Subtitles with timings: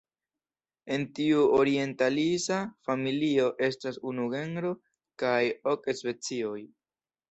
[0.95, 2.59] En tiu orientalisa
[2.91, 4.77] familio estas unu genro
[5.27, 5.41] kaj
[5.77, 6.61] ok specioj.